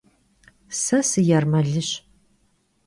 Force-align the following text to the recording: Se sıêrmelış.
Se 0.79 0.99
sıêrmelış. 1.09 1.89